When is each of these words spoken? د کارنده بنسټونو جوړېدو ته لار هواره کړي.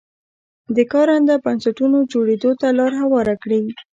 د 0.75 0.77
کارنده 0.93 1.35
بنسټونو 1.45 1.97
جوړېدو 2.11 2.51
ته 2.61 2.67
لار 2.77 2.93
هواره 3.01 3.35
کړي. 3.43 3.61